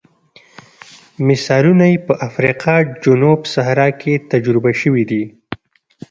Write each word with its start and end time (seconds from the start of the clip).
مثالونه 1.27 1.85
یې 1.91 1.97
په 2.07 2.13
افریقا 2.27 2.75
جنوب 3.03 3.39
صحرا 3.53 3.87
کې 4.01 4.13
تجربه 4.31 4.71
شوي 4.81 5.03
دي. 5.11 5.23